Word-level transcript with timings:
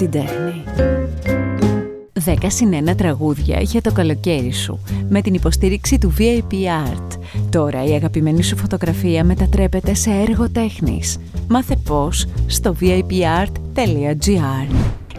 την 0.00 0.10
τέχνη. 0.10 0.64
10 2.24 2.36
συν 2.46 2.88
1 2.88 2.96
τραγούδια 2.96 3.60
για 3.60 3.80
το 3.80 3.92
καλοκαίρι 3.92 4.52
σου 4.52 4.78
με 5.08 5.20
την 5.20 5.34
υποστήριξη 5.34 5.98
του 5.98 6.12
VIP 6.18 6.52
Art. 6.52 7.18
Τώρα 7.50 7.84
η 7.84 7.92
αγαπημένη 7.92 8.42
σου 8.42 8.56
φωτογραφία 8.56 9.24
μετατρέπεται 9.24 9.94
σε 9.94 10.10
έργο 10.10 10.50
τέχνης. 10.50 11.18
Μάθε 11.48 11.76
πώς 11.76 12.26
στο 12.46 12.76
vipart.gr 12.80 13.80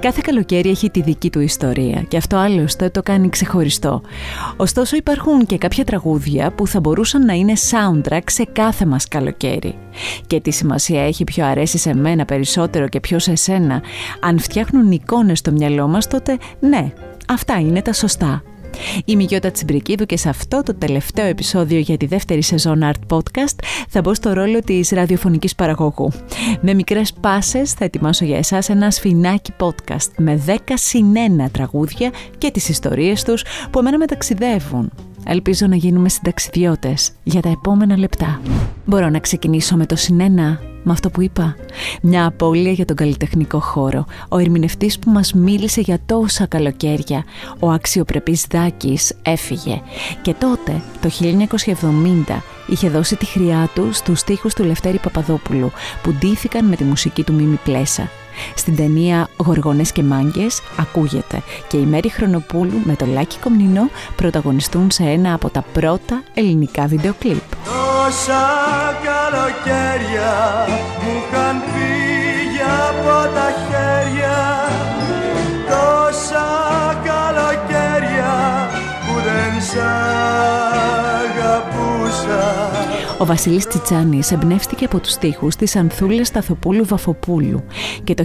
Κάθε 0.01 0.21
καλοκαίρι 0.23 0.69
έχει 0.69 0.89
τη 0.89 1.01
δική 1.01 1.29
του 1.29 1.39
ιστορία 1.39 2.01
και 2.01 2.17
αυτό 2.17 2.37
άλλωστε 2.37 2.89
το 2.89 3.03
κάνει 3.03 3.29
ξεχωριστό. 3.29 4.01
Ωστόσο 4.57 4.95
υπάρχουν 4.95 5.45
και 5.45 5.57
κάποια 5.57 5.83
τραγούδια 5.85 6.51
που 6.51 6.67
θα 6.67 6.79
μπορούσαν 6.79 7.25
να 7.25 7.33
είναι 7.33 7.53
soundtrack 7.71 8.21
σε 8.25 8.43
κάθε 8.43 8.85
μας 8.85 9.07
καλοκαίρι. 9.07 9.75
Και 10.27 10.39
τι 10.41 10.51
σημασία 10.51 11.05
έχει 11.05 11.23
ποιο 11.23 11.45
αρέσει 11.45 11.77
σε 11.77 11.93
μένα 11.93 12.25
περισσότερο 12.25 12.87
και 12.87 12.99
ποιο 12.99 13.19
σε 13.19 13.35
σένα. 13.35 13.81
Αν 14.19 14.39
φτιάχνουν 14.39 14.91
εικόνες 14.91 15.39
στο 15.39 15.51
μυαλό 15.51 15.87
μας 15.87 16.07
τότε 16.07 16.37
ναι, 16.59 16.91
αυτά 17.27 17.59
είναι 17.59 17.81
τα 17.81 17.93
σωστά. 17.93 18.43
Είμαι 19.05 19.23
η 19.23 19.25
Γιώτα 19.25 19.51
Τσιμπρικίδου 19.51 20.05
και 20.05 20.17
σε 20.17 20.29
αυτό 20.29 20.63
το 20.63 20.75
τελευταίο 20.75 21.25
επεισόδιο 21.25 21.79
για 21.79 21.97
τη 21.97 22.05
δεύτερη 22.05 22.41
σεζόν 22.41 22.79
Art 22.83 23.15
Podcast 23.17 23.55
θα 23.89 24.01
μπω 24.01 24.13
στο 24.13 24.33
ρόλο 24.33 24.59
της 24.59 24.89
ραδιοφωνικής 24.89 25.55
παραγωγού. 25.55 26.11
Με 26.61 26.73
μικρές 26.73 27.13
πάσες 27.13 27.73
θα 27.73 27.85
ετοιμάσω 27.85 28.25
για 28.25 28.37
εσάς 28.37 28.69
ένα 28.69 28.91
σφινάκι 28.91 29.51
podcast 29.57 30.11
με 30.17 30.43
10 30.47 30.57
συνένα 30.73 31.49
τραγούδια 31.49 32.11
και 32.37 32.51
τις 32.51 32.69
ιστορίες 32.69 33.23
τους 33.23 33.43
που 33.71 33.79
εμένα 33.79 33.97
με 33.97 34.05
ταξιδεύουν. 34.05 34.91
Ελπίζω 35.25 35.67
να 35.67 35.75
γίνουμε 35.75 36.09
συνταξιδιώτες 36.09 37.11
για 37.23 37.41
τα 37.41 37.49
επόμενα 37.49 37.97
λεπτά. 37.97 38.41
Μπορώ 38.85 39.09
να 39.09 39.19
ξεκινήσω 39.19 39.75
με 39.77 39.85
το 39.85 39.95
συνένα 39.95 40.59
με 40.83 40.91
αυτό 40.91 41.09
που 41.09 41.21
είπα. 41.21 41.55
Μια 42.01 42.25
απώλεια 42.25 42.71
για 42.71 42.85
τον 42.85 42.95
καλλιτεχνικό 42.95 43.59
χώρο. 43.59 44.05
Ο 44.29 44.37
ερμηνευτής 44.37 44.99
που 44.99 45.09
μας 45.09 45.33
μίλησε 45.33 45.81
για 45.81 45.99
τόσα 46.05 46.45
καλοκαίρια, 46.45 47.23
ο 47.59 47.69
αξιοπρεπής 47.69 48.45
Δάκης, 48.49 49.13
έφυγε. 49.21 49.81
Και 50.21 50.33
τότε, 50.33 50.81
το 51.01 51.09
1970, 51.09 52.43
είχε 52.67 52.89
δώσει 52.89 53.15
τη 53.15 53.25
χρειά 53.25 53.69
του 53.75 53.89
στους 53.93 54.19
στίχους 54.19 54.53
του 54.53 54.63
Λευτέρη 54.63 54.97
Παπαδόπουλου, 54.97 55.71
που 56.03 56.13
ντύθηκαν 56.13 56.65
με 56.65 56.75
τη 56.75 56.83
μουσική 56.83 57.23
του 57.23 57.33
Μίμη 57.33 57.59
Πλέσα. 57.63 58.09
Στην 58.55 58.75
ταινία 58.75 59.29
«Γοργονές 59.37 59.91
και 59.91 60.03
μάγκες» 60.03 60.61
ακούγεται 60.79 61.41
και 61.67 61.77
η 61.77 61.85
Μέρη 61.85 62.09
Χρονοπούλου 62.09 62.81
με 62.83 62.95
το 62.95 63.05
Λάκη 63.05 63.37
Κομνηνό 63.37 63.89
πρωταγωνιστούν 64.15 64.91
σε 64.91 65.03
ένα 65.03 65.33
από 65.33 65.49
τα 65.49 65.63
πρώτα 65.73 66.23
ελληνικά 66.33 66.85
βιντεοκλίπ. 66.85 67.41
Τόσα 67.65 68.49
καλοκαίρια 69.03 70.65
μου 71.01 71.09
είχαν 71.09 71.61
φύγει 71.73 72.10
Ο 83.21 83.25
Βασίλης 83.25 83.67
Τσιτσάνης 83.67 84.31
εμπνεύστηκε 84.31 84.85
από 84.85 84.99
τους 84.99 85.11
στίχους 85.11 85.55
της 85.55 85.75
Ανθούλας 85.75 86.27
Σταθοπούλου 86.27 86.85
Βαφοπούλου 86.85 87.63
και 88.03 88.13
το 88.13 88.23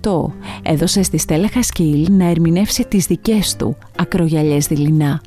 1948 0.00 0.32
έδωσε 0.62 1.02
στη 1.02 1.18
Στέλλα 1.18 1.48
Χασκίλ 1.52 2.08
να 2.10 2.24
ερμηνεύσει 2.24 2.84
τις 2.84 3.06
δικές 3.06 3.56
του 3.56 3.76
«Ακρογιαλιές 3.98 4.66
δειλινά» 4.66 5.20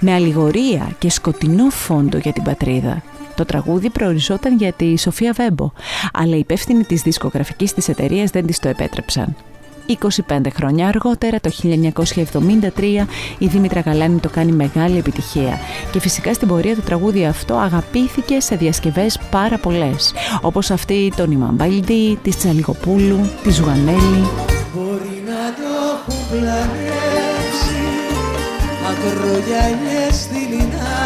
με 0.00 0.14
αλληγορία 0.14 0.96
και 0.98 1.10
σκοτεινό 1.10 1.70
φόντο 1.70 2.18
για 2.18 2.32
την 2.32 2.42
πατρίδα. 2.42 3.02
Το 3.36 3.44
τραγούδι 3.44 3.90
προοριζόταν 3.90 4.56
για 4.56 4.72
τη 4.72 4.98
Σοφία 4.98 5.32
Βέμπο, 5.32 5.70
αλλά 6.12 6.36
οι 6.36 6.38
υπεύθυνοι 6.38 6.84
της 6.84 7.02
δισκογραφικής 7.02 7.74
της 7.74 7.88
εταιρείας 7.88 8.30
δεν 8.30 8.46
της 8.46 8.58
το 8.58 8.68
επέτρεψαν. 8.68 9.36
25 9.88 10.40
χρόνια 10.54 10.88
αργότερα, 10.88 11.40
το 11.40 11.50
1973, 11.62 13.06
η 13.38 13.46
Δήμητρα 13.46 13.80
Γαλάνη 13.80 14.18
το 14.20 14.28
κάνει 14.28 14.52
μεγάλη 14.52 14.98
επιτυχία 14.98 15.58
και 15.92 16.00
φυσικά 16.00 16.34
στην 16.34 16.48
πορεία 16.48 16.74
του 16.74 16.82
τραγούδι 16.82 17.26
αυτό 17.26 17.54
αγαπήθηκε 17.54 18.40
σε 18.40 18.56
διασκευές 18.56 19.18
πάρα 19.30 19.58
πολλές, 19.58 20.12
όπως 20.40 20.70
αυτή 20.70 21.12
των 21.16 21.30
Ιμαμπαλντή, 21.30 22.18
της 22.22 22.36
Τσαλιγοπούλου, 22.36 23.30
της 23.42 23.54
Ζουανέλη. 23.54 24.24
Μπορεί 24.74 25.22
να 25.26 25.44
το 25.58 25.70
έχουν 25.94 26.28
πλανέψει 26.30 27.82
ακρογιαλιές 28.90 30.28
δειλινά 30.32 30.96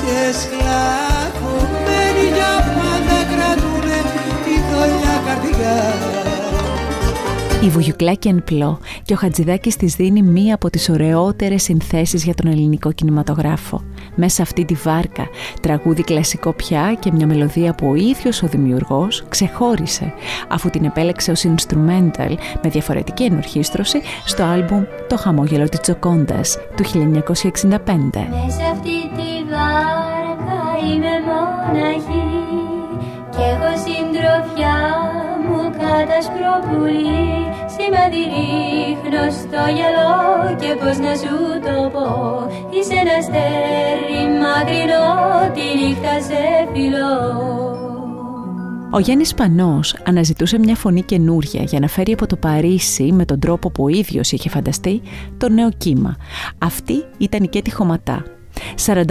και 0.00 0.18
σκλαβωμένοι 0.40 2.26
για 2.36 2.54
πάντα 2.76 3.18
κρατούνε 3.30 3.98
τη 4.44 4.54
θολιά 4.68 5.16
καρδιά 5.26 5.78
Η 7.64 7.68
Βουγιουκλάκη 7.68 8.28
εν 8.28 8.44
πλώ 8.44 8.78
και 9.02 9.14
ο 9.14 9.16
Χατζηδάκης 9.16 9.76
της 9.76 9.94
δίνει 9.94 10.22
μία 10.22 10.54
από 10.54 10.70
τις 10.70 10.88
ωραιότερες 10.88 11.62
συνθέσεις 11.62 12.24
για 12.24 12.34
τον 12.34 12.50
ελληνικό 12.50 12.92
κινηματογράφο. 12.92 13.82
Μέσα 14.14 14.42
αυτή 14.42 14.64
τη 14.64 14.74
βάρκα, 14.74 15.28
τραγούδι 15.62 16.02
κλασικό 16.02 16.52
πια 16.52 16.96
και 16.98 17.12
μια 17.12 17.26
μελωδία 17.26 17.74
που 17.74 17.88
ο 17.88 17.94
ίδιος 17.94 18.42
ο 18.42 18.46
δημιουργός 18.46 19.24
ξεχώρισε 19.28 20.12
αφού 20.48 20.70
την 20.70 20.84
επέλεξε 20.84 21.30
ως 21.30 21.44
instrumental 21.44 22.34
με 22.62 22.70
διαφορετική 22.70 23.24
ενορχίστρωση 23.24 24.00
στο 24.24 24.42
άλμπουμ 24.42 24.82
«Το 25.08 25.16
χαμόγελο 25.16 25.68
της 25.68 25.80
Τζοκόντας» 25.80 26.58
του 26.76 26.84
1965. 26.84 26.96
Μέσα 27.34 28.66
αυτή 28.72 28.96
τη 29.16 29.30
βάρκα 29.50 30.62
είμαι 30.84 31.14
μοναχή 31.26 32.28
και 33.30 33.42
έχω 33.42 33.70
συντροφιά 33.84 34.76
μου 35.50 35.62
κατά 35.80 36.18
σκροπουλί 36.26 37.30
σημάδι 37.74 38.22
ρίχνω 38.32 39.24
στο 39.40 39.62
γυαλό 39.76 40.14
και 40.60 40.70
πως 40.80 40.96
να 41.04 41.12
σου 41.22 41.36
το 41.66 41.76
πω. 41.94 42.06
Είσαι 42.74 42.94
ένα 43.02 43.14
αστέρι 43.20 44.22
μακρινό 44.42 45.08
τη 45.54 45.64
νύχτα 45.78 46.14
σε 46.28 46.42
φιλώ. 46.72 47.18
Ο 48.92 48.98
Γιάννης 48.98 49.34
Πανός 49.34 49.96
αναζητούσε 50.04 50.58
μια 50.58 50.74
φωνή 50.74 51.02
καινούρια 51.02 51.62
για 51.62 51.80
να 51.80 51.88
φέρει 51.88 52.12
από 52.12 52.26
το 52.26 52.36
Παρίσι 52.36 53.12
με 53.12 53.24
τον 53.24 53.40
τρόπο 53.40 53.70
που 53.70 53.84
ο 53.84 53.88
ίδιος 53.88 54.32
είχε 54.32 54.48
φανταστεί 54.48 55.02
το 55.38 55.48
νέο 55.48 55.68
κύμα. 55.76 56.16
Αυτή 56.58 57.04
ήταν 57.18 57.42
η 57.42 57.48
Κέτη 57.48 57.72
Χωματά, 57.72 58.24
45 58.86 59.04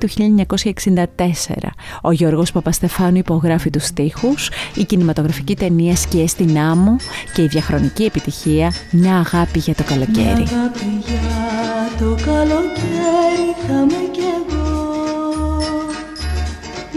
του 0.00 0.08
1964. 0.08 1.70
Ο 2.02 2.12
Γιώργος 2.12 2.52
Παπαστεφάνου 2.52 3.16
υπογράφει 3.16 3.70
τους 3.70 3.84
στίχους, 3.84 4.50
η 4.74 4.84
κινηματογραφική 4.84 5.56
ταινία 5.56 5.96
«Σκιές 5.96 6.30
στην 6.30 6.58
άμμο» 6.58 6.96
και 7.34 7.42
η 7.42 7.46
διαχρονική 7.46 8.04
επιτυχία 8.04 8.72
«Μια 8.90 9.16
αγάπη 9.16 9.58
για 9.58 9.74
το 9.74 9.82
καλοκαίρι». 9.82 10.22
Μια 10.22 10.32
αγάπη 10.32 10.86
για 11.06 11.98
το 11.98 12.24
καλοκαίρι 12.24 13.48
θα 13.66 13.74
με 13.74 14.08
κι 14.12 14.20
εγώ 14.20 15.58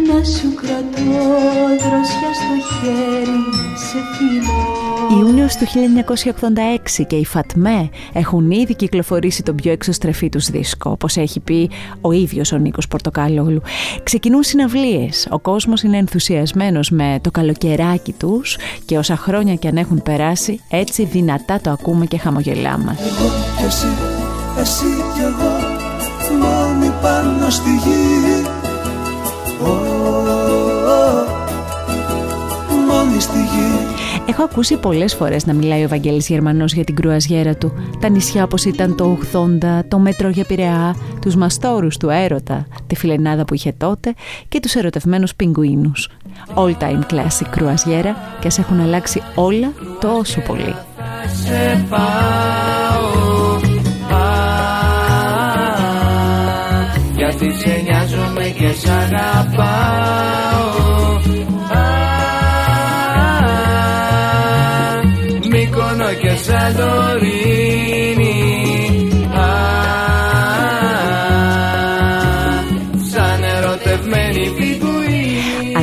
Να 0.07 0.23
σου 0.23 0.53
κρατώ 0.55 1.01
δροσιά 1.79 2.31
στο 2.39 2.55
χέρι 2.69 3.39
να 3.51 3.77
σε 3.77 3.99
φιλώ 4.17 4.90
Ιούνιος 5.19 5.55
του 5.55 5.65
1986 6.99 7.05
και 7.07 7.15
οι 7.15 7.25
Φατμέ 7.25 7.89
έχουν 8.13 8.51
ήδη 8.51 8.75
κυκλοφορήσει 8.75 9.43
τον 9.43 9.55
πιο 9.55 9.71
εξωστρεφή 9.71 10.29
τους 10.29 10.45
δίσκο, 10.45 10.91
όπως 10.91 11.17
έχει 11.17 11.39
πει 11.39 11.69
ο 12.01 12.11
ίδιος 12.11 12.51
ο 12.51 12.57
Νίκος 12.57 12.87
Πορτοκάλογλου. 12.87 13.61
Ξεκινούν 14.03 14.43
συναυλίες, 14.43 15.27
ο 15.31 15.39
κόσμος 15.39 15.83
είναι 15.83 15.97
ενθουσιασμένος 15.97 16.89
με 16.89 17.19
το 17.21 17.31
καλοκαιράκι 17.31 18.11
τους 18.11 18.57
και 18.85 18.97
όσα 18.97 19.15
χρόνια 19.15 19.55
και 19.55 19.67
αν 19.67 19.77
έχουν 19.77 20.01
περάσει, 20.01 20.59
έτσι 20.69 21.05
δυνατά 21.05 21.59
το 21.61 21.69
ακούμε 21.69 22.05
και 22.05 22.17
χαμογελάμε. 22.17 22.95
Εγώ 22.99 23.29
κι 23.57 23.63
εσύ, 23.63 23.87
εσύ 24.59 24.85
κι 25.15 25.21
εγώ 25.21 25.79
Μόνοι 26.39 26.91
πάνω 27.01 27.49
στη 27.49 27.69
γη 27.69 28.45
Έχω 34.27 34.43
ακούσει 34.43 34.77
πολλές 34.77 35.13
φορές 35.15 35.45
να 35.45 35.53
μιλάει 35.53 35.83
ο 35.83 35.87
Βαγγέλης 35.87 36.27
Γερμανός 36.27 36.73
για 36.73 36.83
την 36.83 36.95
κρουαζιέρα 36.95 37.55
του. 37.55 37.73
Τα 37.99 38.09
νησιά 38.09 38.43
όπως 38.43 38.65
ήταν 38.65 38.95
το 38.95 39.17
80, 39.33 39.83
το 39.87 39.99
μέτρο 39.99 40.29
για 40.29 40.45
Πειραιά, 40.45 40.95
τους 41.21 41.35
μαστόρους 41.35 41.97
του 41.97 42.09
έρωτα, 42.09 42.67
τη 42.87 42.95
φιλενάδα 42.95 43.45
που 43.45 43.53
είχε 43.53 43.73
τότε 43.77 44.13
και 44.47 44.59
τους 44.59 44.75
ερωτευμένους 44.75 45.35
πιγκουίνους. 45.35 46.09
All 46.55 46.73
time 46.79 47.01
classic 47.11 47.47
κρουαζιέρα 47.49 48.15
και 48.39 48.47
ας 48.47 48.57
έχουν 48.57 48.79
αλλάξει 48.79 49.21
όλα 49.35 49.71
τόσο 49.99 50.41
πολύ. 50.41 50.75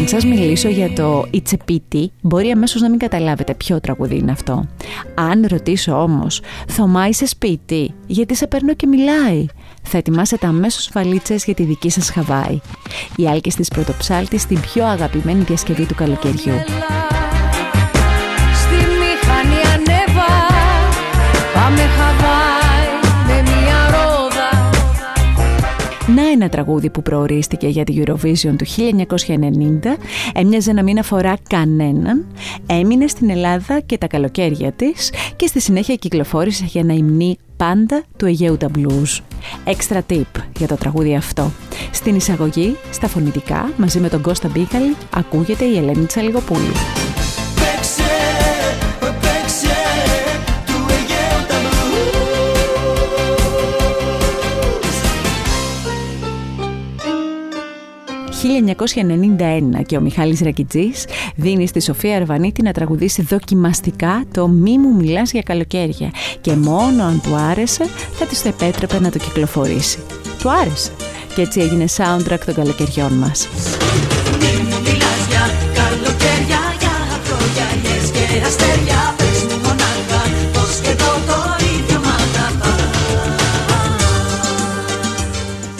Σας 0.08 0.24
μιλήσω 0.24 0.68
για 0.68 0.92
το 0.92 1.24
It's 1.32 1.52
a 1.52 1.72
Pity, 1.72 2.06
μπορεί 2.20 2.50
αμέσως 2.50 2.80
να 2.80 2.90
μην 2.90 2.98
καταλάβετε 2.98 3.54
ποιο 3.54 3.80
τραγουδί 3.80 4.16
είναι 4.16 4.30
αυτό. 4.30 4.66
Αν 5.14 5.46
ρωτήσω 5.48 6.02
όμως, 6.02 6.40
Θωμά 6.68 7.08
είσαι 7.08 7.26
σπίτι, 7.26 7.94
γιατί 8.06 8.34
σε 8.34 8.46
παίρνω 8.46 8.74
και 8.74 8.86
μιλάει; 8.86 9.46
Θα 9.82 9.98
ετοιμάσετε 9.98 10.46
αμέσως 10.46 10.90
βαλίτσες 10.92 11.44
για 11.44 11.54
τη 11.54 11.62
δική 11.62 11.90
σας 11.90 12.10
Χαβάη. 12.10 12.60
Η 13.16 13.28
Άλκης 13.28 13.54
της 13.54 13.68
Πρωτοψάλτης 13.68 14.42
στην 14.42 14.60
πιο 14.60 14.84
αγαπημένη 14.84 15.42
διασκευή 15.42 15.86
του 15.86 15.94
καλοκαιριού. 15.94 16.54
Ένα 26.38 26.48
τραγούδι 26.48 26.90
που 26.90 27.02
προορίστηκε 27.02 27.68
για 27.68 27.84
τη 27.84 28.02
Eurovision 28.04 28.54
του 28.58 28.66
1990, 28.66 29.86
έμοιαζε 30.34 30.72
να 30.72 30.82
μην 30.82 30.98
αφορά 30.98 31.36
κανέναν, 31.48 32.26
έμεινε 32.66 33.06
στην 33.06 33.30
Ελλάδα 33.30 33.80
και 33.80 33.98
τα 33.98 34.06
καλοκαίρια 34.06 34.72
της 34.72 35.12
και 35.36 35.46
στη 35.46 35.60
συνέχεια 35.60 35.94
κυκλοφόρησε 35.94 36.64
για 36.66 36.84
να 36.84 36.92
υμνεί 36.92 37.36
πάντα 37.56 38.02
του 38.16 38.26
Αιγαίου 38.26 38.56
τα 38.56 38.70
Blues. 38.78 39.20
Έξτρα 39.64 40.02
tip 40.10 40.42
για 40.58 40.66
το 40.66 40.74
τραγούδι 40.74 41.14
αυτό. 41.14 41.50
Στην 41.92 42.14
εισαγωγή, 42.14 42.76
στα 42.90 43.08
φωνητικά, 43.08 43.72
μαζί 43.76 44.00
με 44.00 44.08
τον 44.08 44.22
Κώστα 44.22 44.48
Μπίκαλη, 44.48 44.96
ακούγεται 45.14 45.64
η 45.64 45.76
Ελένη 45.76 46.06
Τσαλιγοπούλου. 46.06 47.07
1991 58.42 59.84
και 59.86 59.96
ο 59.96 60.00
Μιχάλης 60.00 60.40
Ρακιτζής 60.40 61.04
δίνει 61.34 61.66
στη 61.66 61.80
Σοφία 61.80 62.16
Αρβανίτη 62.16 62.62
να 62.62 62.72
τραγουδήσει 62.72 63.22
δοκιμαστικά 63.22 64.24
το 64.32 64.48
«Μη 64.48 64.78
μου 64.78 64.94
μιλάς 64.94 65.32
για 65.32 65.42
καλοκαίρια» 65.42 66.10
και 66.40 66.52
μόνο 66.52 67.04
αν 67.04 67.20
του 67.20 67.34
άρεσε 67.34 67.84
θα 68.12 68.26
της 68.26 68.42
το 68.42 68.48
επέτρεπε 68.48 69.00
να 69.00 69.10
το 69.10 69.18
κυκλοφορήσει. 69.18 69.98
Του 70.38 70.50
άρεσε 70.50 70.90
και 71.34 71.40
έτσι 71.40 71.60
έγινε 71.60 71.84
soundtrack 71.96 72.40
των 72.44 72.54
καλοκαιριών 72.54 73.12
μας. 73.12 73.48
Μη 74.40 74.62
μου 74.68 74.80
μιλάς 74.84 75.26
για 75.28 75.50
καλοκαίρια, 75.74 76.60
για 76.78 76.98
και 78.12 78.46
αστέρια 78.46 79.17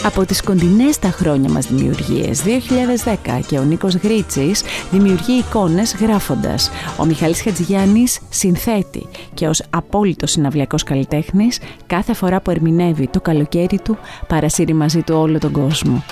από 0.09 0.27
τις 0.27 0.43
κοντινές 0.43 0.99
τα 0.99 1.09
χρόνια 1.09 1.51
μας 1.51 1.67
δημιουργίες 1.67 2.43
2010 2.43 3.41
και 3.47 3.59
ο 3.59 3.63
Νίκος 3.63 3.95
Γρίτσης 3.95 4.63
δημιουργεί 4.91 5.33
εικόνες 5.33 5.95
γράφοντας. 5.95 6.71
Ο 6.97 7.05
Μιχαλής 7.05 7.43
Χατζηγιάννης 7.43 8.21
συνθέτει 8.29 9.07
και 9.35 9.49
ως 9.49 9.63
απόλυτος 9.71 10.31
συναυλιακός 10.31 10.83
καλλιτέχνης 10.83 11.59
κάθε 11.87 12.15
φορά 12.15 12.41
που 12.41 12.51
ερμηνεύει 12.51 13.09
το 13.09 13.21
καλοκαίρι 13.21 13.79
του 13.79 13.99
παρασύρει 14.27 14.73
μαζί 14.73 15.03
του 15.03 15.15
όλο 15.15 15.39
τον 15.39 15.53
κόσμο. 15.53 16.05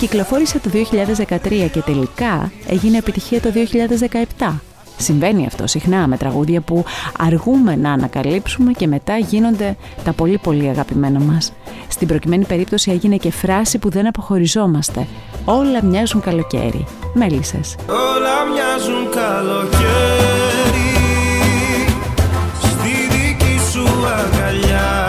Κυκλοφόρησε 0.00 0.58
το 0.58 0.70
2013 1.28 1.68
και 1.72 1.80
τελικά 1.80 2.52
έγινε 2.66 2.98
επιτυχία 2.98 3.40
το 3.40 3.50
2017. 4.38 4.52
Συμβαίνει 4.96 5.46
αυτό 5.46 5.66
συχνά 5.66 6.06
με 6.06 6.16
τραγούδια 6.16 6.60
που 6.60 6.84
αργούμε 7.18 7.76
να 7.76 7.92
ανακαλύψουμε 7.92 8.72
και 8.72 8.86
μετά 8.86 9.16
γίνονται 9.16 9.76
τα 10.04 10.12
πολύ 10.12 10.38
πολύ 10.38 10.68
αγαπημένα 10.68 11.20
μας. 11.20 11.52
Στην 11.88 12.08
προκειμένη 12.08 12.44
περίπτωση 12.44 12.90
έγινε 12.90 13.16
και 13.16 13.30
φράση 13.30 13.78
που 13.78 13.90
δεν 13.90 14.06
αποχωριζόμαστε. 14.06 15.06
Όλα 15.44 15.84
μοιάζουν 15.84 16.20
καλοκαίρι. 16.20 16.86
Μέλισσες. 17.14 17.76
Όλα 17.86 18.44
μοιάζουν 18.52 19.10
καλοκαίρι 19.10 20.90
Στη 22.60 22.92
δική 23.10 23.58
σου 23.70 23.84
αγκαλιά 24.06 25.08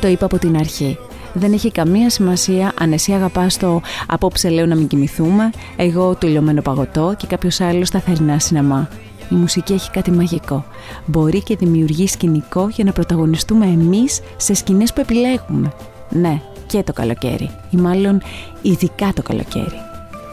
Το 0.00 0.08
είπα 0.08 0.24
από 0.24 0.38
την 0.38 0.56
αρχή. 0.56 0.98
Δεν 1.36 1.52
έχει 1.52 1.70
καμία 1.70 2.10
σημασία 2.10 2.72
αν 2.80 2.92
εσύ 2.92 3.12
αγαπάς 3.12 3.56
το 3.56 3.80
απόψε 4.06 4.48
λέω 4.48 4.66
να 4.66 4.74
μην 4.74 4.86
κοιμηθούμε, 4.86 5.50
εγώ 5.76 6.14
το 6.14 6.26
λιωμένο 6.26 6.62
παγωτό 6.62 7.14
και 7.18 7.26
κάποιος 7.26 7.60
άλλος 7.60 7.90
τα 7.90 8.00
θερινά 8.00 8.38
σινεμά. 8.38 8.88
Η 9.30 9.34
μουσική 9.34 9.72
έχει 9.72 9.90
κάτι 9.90 10.10
μαγικό. 10.10 10.64
Μπορεί 11.06 11.42
και 11.42 11.56
δημιουργεί 11.56 12.06
σκηνικό 12.06 12.68
για 12.68 12.84
να 12.84 12.92
πρωταγωνιστούμε 12.92 13.66
εμείς 13.66 14.20
σε 14.36 14.54
σκηνές 14.54 14.92
που 14.92 15.00
επιλέγουμε. 15.00 15.72
Ναι, 16.08 16.40
και 16.66 16.82
το 16.82 16.92
καλοκαίρι. 16.92 17.50
Ή 17.70 17.76
μάλλον 17.76 18.22
ειδικά 18.62 19.12
το 19.14 19.22
καλοκαίρι. 19.22 19.76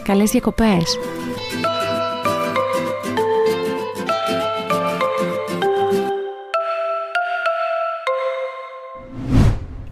Καλές 0.03 0.31
διακοπές! 0.31 0.97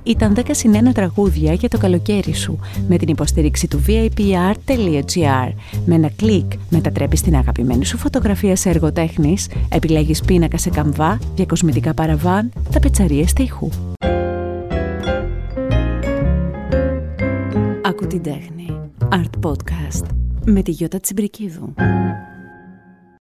Ήταν 0.09 0.35
10 0.35 0.41
συν 0.51 0.73
1 0.89 0.94
τραγούδια 0.94 1.53
για 1.53 1.69
το 1.69 1.77
καλοκαίρι 1.77 2.33
σου 2.33 2.59
με 2.88 2.97
την 2.97 3.07
υποστήριξη 3.07 3.67
του 3.67 3.81
vipr.gr. 3.88 5.51
Με 5.85 5.95
ένα 5.95 6.09
κλικ 6.15 6.51
μετατρέπεις 6.69 7.21
την 7.21 7.35
αγαπημένη 7.35 7.85
σου 7.85 7.97
φωτογραφία 7.97 8.56
σε 8.56 8.69
εργοτέχνης, 8.69 9.47
επιλέγεις 9.69 10.21
πίνακα 10.21 10.57
σε 10.57 10.69
καμβά, 10.69 11.19
διακοσμητικά 11.35 11.94
παραβάν, 11.94 12.51
τα 12.71 12.79
πετσαρίες 12.79 13.33
τείχου. 13.33 13.69
Ακού 17.83 18.07
την 18.07 18.21
τέχνη. 18.21 18.79
Art 19.11 19.50
Podcast 19.50 20.06
με 20.45 20.61
τη 20.61 20.71
Γιώτα 20.71 21.00
Τσιμπρικίδου. 21.00 21.73